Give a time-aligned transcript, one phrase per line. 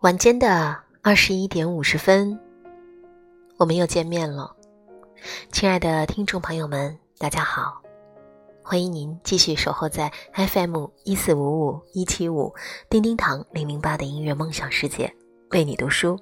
[0.00, 2.40] 晚间的二十一点五十分，
[3.58, 4.56] 我们又见面了，
[5.52, 7.82] 亲爱的听众朋友们，大家好！
[8.62, 12.50] 欢迎您继续守候在 FM 一四五五一七五
[12.88, 15.14] 叮叮堂零零八的音乐梦想世界，
[15.50, 16.18] 为你读书。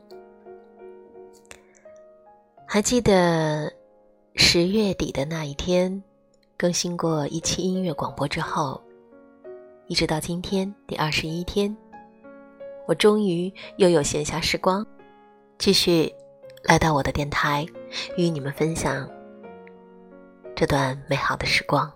[2.67, 3.73] 还记得
[4.35, 6.03] 十月底的那一天，
[6.57, 8.83] 更新过一期音乐广播之后，
[9.87, 11.75] 一直到今天第二十一天。
[12.89, 14.85] 我终于又有闲暇时光，
[15.59, 16.13] 继续
[16.65, 17.65] 来到我的电台，
[18.17, 19.09] 与你们分享
[20.59, 21.89] 这段美好的时光。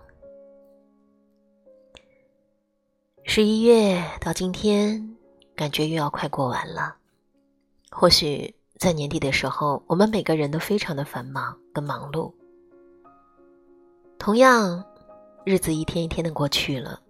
[3.25, 5.17] 十一月到今天，
[5.53, 6.95] 感觉又要快过完了。
[7.91, 12.33] 或许在年底的时候，我们每个人都非常的繁忙跟忙碌。
[14.17, 14.81] 同样，
[15.43, 17.01] 日子一天一天的过去了。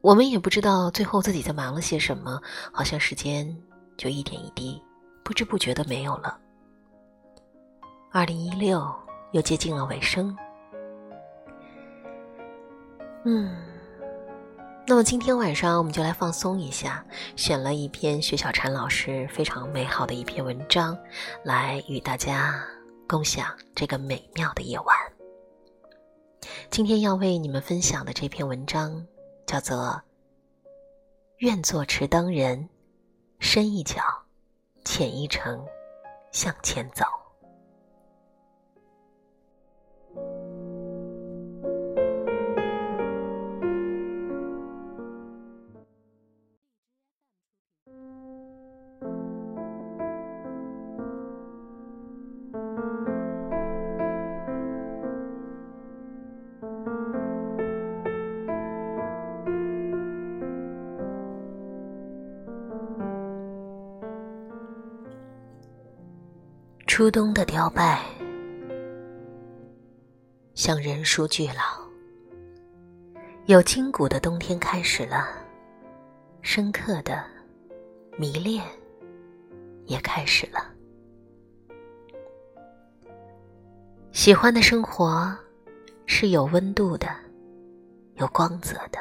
[0.00, 2.40] 我们也不知道最后自己在忙了些什么，
[2.72, 3.54] 好像时间
[3.98, 4.82] 就一点一滴，
[5.22, 6.40] 不知不觉的没有了。
[8.10, 8.82] 二零一六
[9.32, 10.36] 又接近了尾声，
[13.24, 13.56] 嗯，
[14.86, 17.04] 那么今天晚上我们就来放松一下，
[17.36, 20.98] 选了一篇薛小婵老师非常美好的一篇文章，
[21.44, 22.64] 来与大家
[23.06, 24.96] 共享这个美妙的夜晚。
[26.70, 29.06] 今天要为你们分享的这篇文章。
[29.46, 30.02] 叫做
[31.38, 32.68] “愿做持灯人，
[33.38, 34.02] 深一脚，
[34.84, 35.64] 浅一程，
[36.32, 37.04] 向前走。”
[66.96, 68.00] 初冬的凋败，
[70.54, 71.78] 像人书俱老。
[73.44, 75.28] 有筋骨的冬天开始了，
[76.40, 77.22] 深刻的
[78.16, 78.64] 迷恋
[79.84, 80.72] 也开始了。
[84.10, 85.36] 喜欢的生活
[86.06, 87.14] 是有温度的，
[88.14, 88.98] 有光泽的，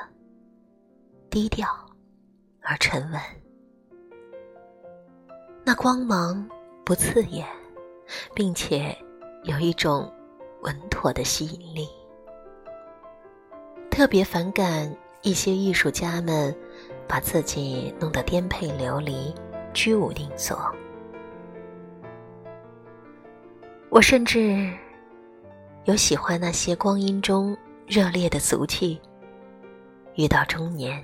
[1.29, 1.65] 低调
[2.59, 3.21] 而沉稳，
[5.63, 6.45] 那光芒
[6.83, 7.47] 不刺眼。
[8.33, 8.95] 并且
[9.43, 10.11] 有一种
[10.61, 11.87] 稳妥的吸引力。
[13.89, 16.55] 特别反感一些艺术家们
[17.07, 19.33] 把自己弄得颠沛流离、
[19.73, 20.73] 居无定所。
[23.89, 24.69] 我甚至
[25.85, 28.99] 有喜欢那些光阴中热烈的俗气。
[30.15, 31.01] 遇到中年，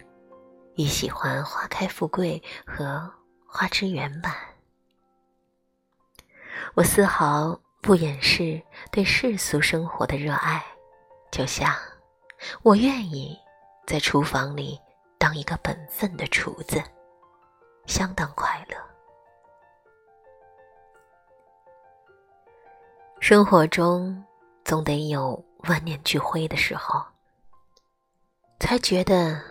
[0.75, 3.09] 亦喜欢花开富贵和
[3.45, 4.33] 花枝圆满。
[6.73, 8.61] 我丝毫不掩饰
[8.91, 10.63] 对世俗生活的热爱，
[11.29, 11.75] 就像
[12.63, 13.37] 我愿意
[13.85, 14.79] 在厨房里
[15.17, 16.81] 当一个本分的厨子，
[17.85, 18.77] 相当快乐。
[23.19, 24.23] 生活中
[24.63, 27.03] 总得有万念俱灰的时候，
[28.59, 29.41] 才觉得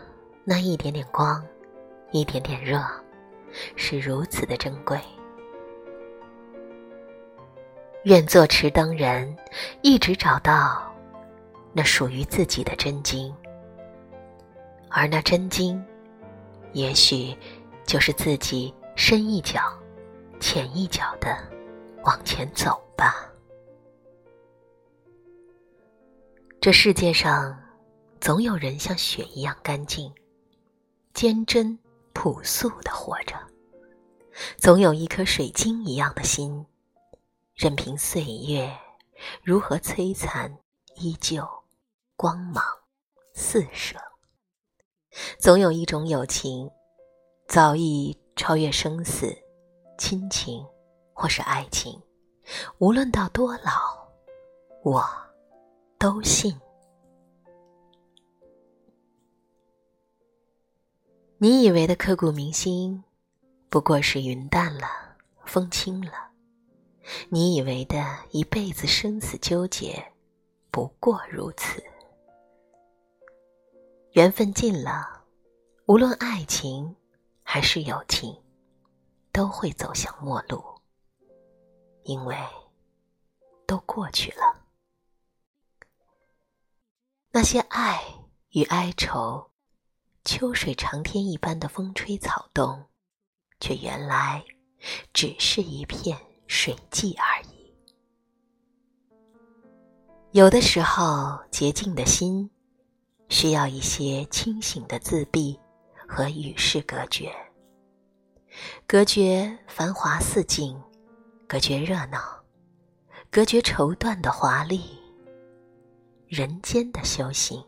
[0.42, 1.47] 那一点点光，
[2.12, 2.82] 一点点热，
[3.76, 4.98] 是如此的珍贵。
[8.05, 9.37] 愿做持灯人，
[9.83, 10.91] 一直找到
[11.72, 13.34] 那属于自己的真经，
[14.88, 15.84] 而那真经，
[16.72, 17.37] 也许
[17.84, 19.61] 就是自己深一脚、
[20.41, 21.37] 浅一脚的
[22.03, 23.31] 往前走吧。
[26.58, 27.58] 这世界上，
[28.19, 30.11] 总有人像雪一样干净、
[31.12, 31.79] 坚贞、
[32.14, 33.37] 朴素的活着；
[34.56, 36.64] 总有一颗水晶一样的心。
[37.60, 38.74] 任凭岁月
[39.42, 40.50] 如何摧残，
[40.96, 41.46] 依旧
[42.16, 42.64] 光芒
[43.34, 43.98] 四射。
[45.38, 46.70] 总有一种友情，
[47.46, 49.36] 早已超越生死、
[49.98, 50.66] 亲情
[51.12, 52.00] 或是爱情。
[52.78, 54.08] 无论到多老，
[54.82, 55.06] 我
[55.98, 56.58] 都信。
[61.36, 63.04] 你以为的刻骨铭心，
[63.68, 64.88] 不过是云淡了，
[65.44, 66.30] 风轻了。
[67.28, 70.12] 你以为的一辈子生死纠结，
[70.70, 71.82] 不过如此。
[74.12, 75.24] 缘分尽了，
[75.86, 76.96] 无论爱情
[77.42, 78.36] 还是友情，
[79.32, 80.62] 都会走向陌路，
[82.02, 82.36] 因为
[83.66, 84.66] 都过去了。
[87.32, 88.02] 那些爱
[88.50, 89.50] 与哀愁，
[90.24, 92.86] 秋水长天一般的风吹草动，
[93.60, 94.44] 却原来
[95.12, 96.18] 只是一片
[96.50, 97.73] 水迹而已。
[100.32, 102.50] 有的时候，洁净的心。
[103.29, 105.56] 需要一些清醒的自闭
[106.08, 107.32] 和与世隔绝，
[108.85, 110.76] 隔绝繁华似锦，
[111.47, 112.19] 隔绝热闹，
[113.31, 114.99] 隔绝绸缎的华丽。
[116.26, 117.64] 人间的修行，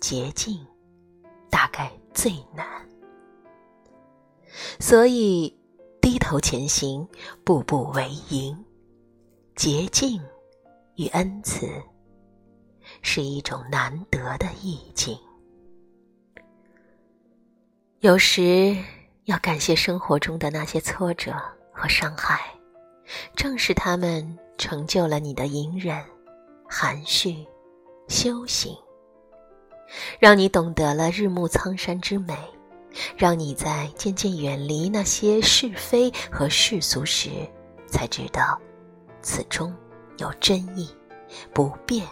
[0.00, 0.66] 洁净
[1.48, 2.66] 大概最难，
[4.80, 5.56] 所以
[6.12, 7.08] 低头前行，
[7.42, 8.54] 步步为营，
[9.56, 10.20] 洁净
[10.96, 11.66] 与恩慈。
[13.00, 15.18] 是一种难得的意境。
[18.00, 18.76] 有时
[19.24, 21.34] 要感谢生活中的那些挫折
[21.72, 22.38] 和伤害，
[23.34, 25.98] 正是他们成就了你的隐忍、
[26.68, 27.46] 含蓄、
[28.06, 28.76] 修行，
[30.20, 32.36] 让你懂得了日暮苍山之美，
[33.16, 37.30] 让你在渐渐远离那些是非和世俗时，
[37.86, 38.60] 才知道
[39.20, 39.74] 此中
[40.18, 40.88] 有真意，
[41.52, 42.06] 不变。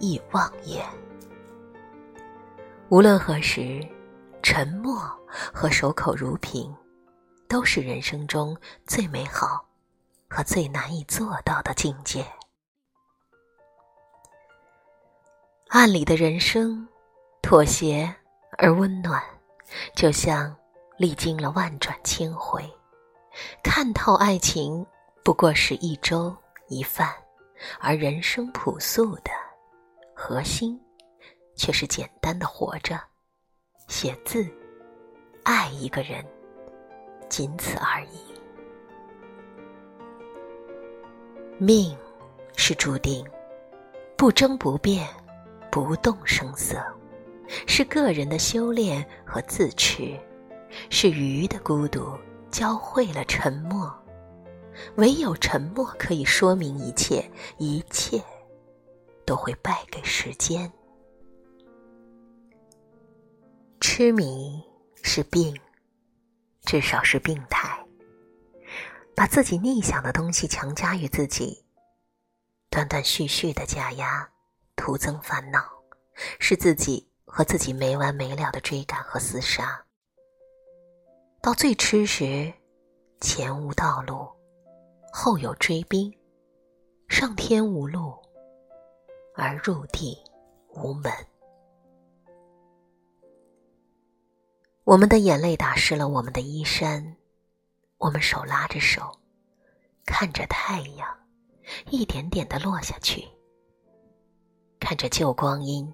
[0.00, 0.84] 亦妄言。
[2.88, 3.80] 无论何时，
[4.42, 4.96] 沉默
[5.52, 6.74] 和守口如瓶，
[7.48, 8.56] 都是人生中
[8.86, 9.64] 最美好
[10.28, 12.26] 和最难以做到的境界。
[15.68, 16.86] 暗里的人生，
[17.40, 18.12] 妥协
[18.58, 19.22] 而温暖，
[19.94, 20.54] 就像
[20.96, 22.62] 历经了万转千回，
[23.62, 24.84] 看透爱情
[25.22, 26.36] 不过是一粥
[26.68, 27.12] 一饭，
[27.80, 29.30] 而人生朴素的。
[30.14, 30.80] 核心，
[31.56, 33.00] 却是简单的活着，
[33.88, 34.48] 写字，
[35.42, 36.24] 爱一个人，
[37.28, 38.20] 仅此而已。
[41.58, 41.96] 命
[42.56, 43.26] 是注定，
[44.16, 45.08] 不争不辩，
[45.70, 46.80] 不动声色，
[47.66, 50.18] 是个人的修炼和自持，
[50.90, 52.18] 是鱼的孤独
[52.50, 53.92] 教会了沉默，
[54.96, 58.22] 唯有沉默可以说明一切，一切。
[59.26, 60.70] 都会败给时间。
[63.80, 64.62] 痴迷
[65.02, 65.58] 是病，
[66.66, 67.82] 至少是病态。
[69.16, 71.64] 把自己逆想的东西强加于自己，
[72.68, 74.28] 断断续续的加压，
[74.76, 75.70] 徒增烦恼，
[76.38, 79.84] 是自己和自己没完没了的追赶和厮杀。
[81.42, 82.54] 到最痴时，
[83.20, 84.28] 前无道路，
[85.12, 86.16] 后有追兵，
[87.08, 88.14] 上天无路。
[89.34, 90.16] 而入地
[90.68, 91.12] 无门，
[94.84, 97.16] 我们的眼泪打湿了我们的衣衫，
[97.98, 99.10] 我们手拉着手，
[100.06, 101.08] 看着太阳
[101.90, 103.24] 一点点的落下去，
[104.78, 105.92] 看着旧光阴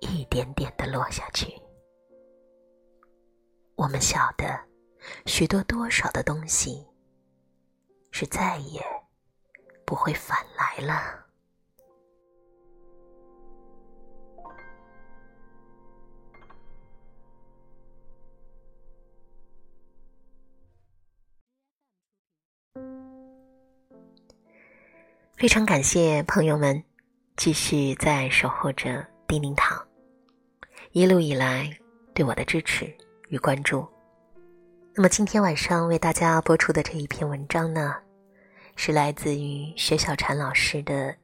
[0.00, 1.46] 一点点的落下去，
[3.76, 4.58] 我们晓得
[5.26, 6.86] 许多多少的东西
[8.10, 8.82] 是再也
[9.84, 11.26] 不会返来了。
[25.36, 26.84] 非常感谢朋友们
[27.36, 29.88] 继续在守候着叮叮堂，
[30.92, 31.70] 一路以来
[32.12, 32.92] 对我的支持
[33.28, 33.86] 与关注。
[34.92, 37.94] 那么今天晚上为大家播出的这一篇文章呢，
[38.74, 41.12] 是来自于薛小婵老师的《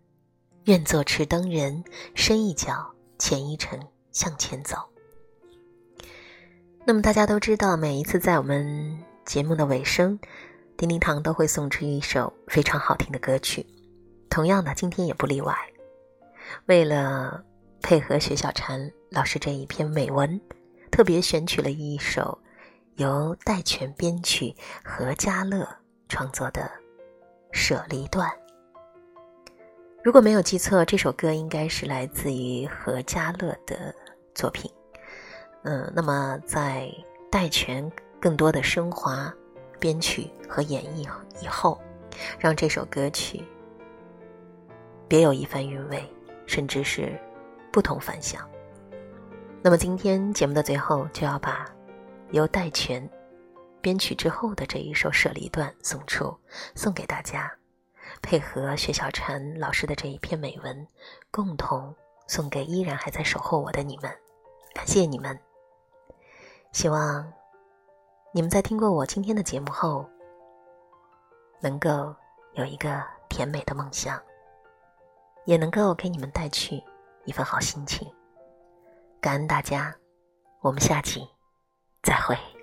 [0.66, 1.82] 愿做持灯人，
[2.14, 3.76] 深一脚，浅一程，
[4.12, 4.76] 向前走》。
[6.84, 10.16] 那么大家都知道，每一次在我们节目的尾声，
[10.76, 13.66] 叮叮堂都会送出一首非常好听的歌曲。
[14.30, 15.52] 同样的，今天也不例外。
[16.66, 17.44] 为了
[17.86, 20.40] 配合薛小婵老师这一篇美文，
[20.90, 22.36] 特别选取了一首
[22.96, 24.52] 由戴荃编曲、
[24.84, 25.64] 何家乐
[26.08, 26.62] 创作的
[27.52, 28.28] 《舍离段》。
[30.02, 33.94] 如果没有记错，这首歌应该是来自于何家乐的
[34.34, 34.68] 作品。
[35.62, 36.90] 嗯，那么在
[37.30, 37.88] 戴荃
[38.20, 39.32] 更多的升华、
[39.78, 41.08] 编曲和演绎
[41.40, 41.80] 以后，
[42.36, 43.44] 让这首歌曲。
[45.06, 46.02] 别有一番韵味，
[46.48, 47.16] 甚至是
[47.76, 48.48] 不同凡响。
[49.60, 51.70] 那么今天节目的最后，就要把
[52.30, 53.06] 由戴荃
[53.82, 56.34] 编曲之后的这一首《舍离段》送出，
[56.74, 57.52] 送给大家。
[58.22, 60.88] 配合薛小婵老师的这一篇美文，
[61.30, 61.94] 共同
[62.26, 64.10] 送给依然还在守候我的你们，
[64.72, 65.38] 感谢你们。
[66.72, 67.30] 希望
[68.32, 70.08] 你们在听过我今天的节目后，
[71.60, 72.16] 能够
[72.54, 74.18] 有一个甜美的梦想，
[75.44, 76.82] 也能够给你们带去
[77.26, 78.10] 一份好心情。
[79.20, 79.94] 感恩大家，
[80.62, 81.20] 我们下期
[82.02, 82.55] 再会。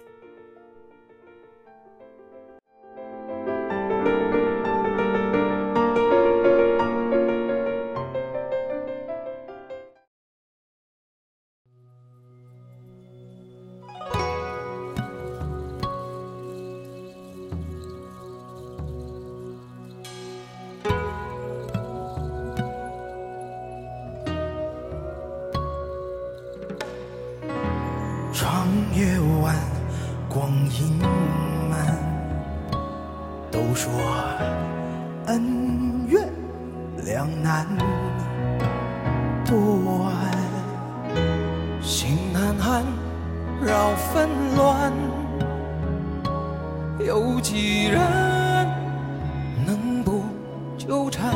[28.33, 29.55] 长夜晚，
[30.27, 30.97] 光阴
[31.69, 31.95] 慢。
[33.51, 33.91] 都说
[35.27, 36.27] 恩怨
[37.05, 37.67] 两难
[39.45, 39.55] 断，
[41.79, 42.83] 心难安，
[43.61, 44.91] 扰纷乱。
[47.05, 48.01] 有几人
[49.63, 50.23] 能不
[50.75, 51.35] 纠缠？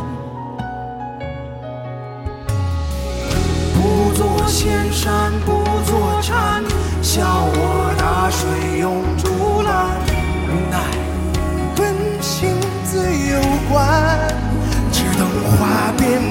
[3.75, 5.31] 不做仙山，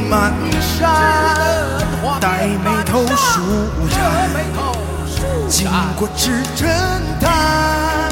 [0.09, 0.89] 满山，
[2.21, 3.41] 带眉头舒
[3.91, 3.99] 展，
[5.49, 6.69] 经过至真
[7.21, 8.11] 潭，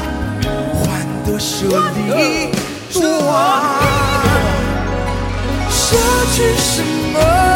[0.73, 0.83] 换
[1.25, 2.51] 得舍利
[2.91, 3.01] 断。
[5.69, 5.95] 舍
[6.33, 6.83] 去什
[7.13, 7.54] 么？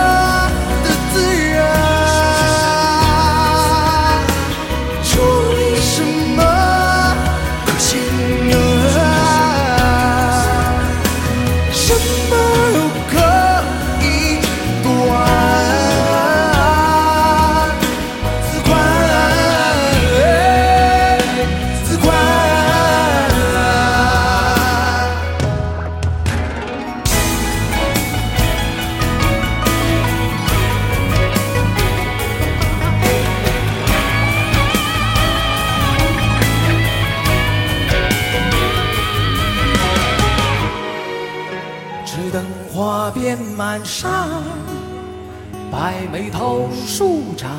[45.71, 47.49] 白眉头，舒展，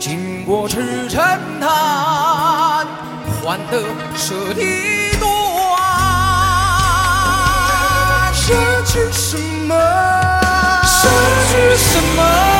[0.00, 1.22] 经过赤尘
[1.60, 2.86] 滩，
[3.40, 3.82] 换得
[4.16, 5.26] 舍利断。
[8.34, 8.52] 失
[8.84, 9.74] 去什么？
[10.82, 11.08] 失
[11.48, 12.55] 去什么？